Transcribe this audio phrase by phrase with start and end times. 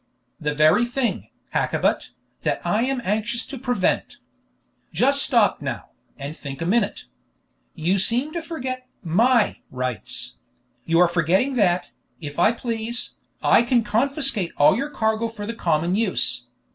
[0.39, 2.09] "The very thing, Hakkabut,
[2.41, 4.17] that I am anxious to prevent.
[4.91, 7.05] Just stop now, and think a minute.
[7.75, 10.37] You seem to forget my rights;
[10.85, 15.53] you are forgetting that, if I please, I can confiscate all your cargo for the
[15.53, 16.47] common use.